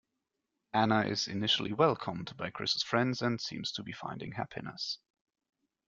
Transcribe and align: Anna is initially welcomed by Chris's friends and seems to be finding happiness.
Anna 0.73 1.01
is 1.01 1.27
initially 1.27 1.73
welcomed 1.73 2.35
by 2.35 2.49
Chris's 2.49 2.81
friends 2.81 3.21
and 3.21 3.39
seems 3.39 3.71
to 3.73 3.83
be 3.83 3.91
finding 3.91 4.31
happiness. 4.31 4.97